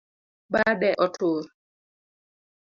[0.51, 1.43] Bade otur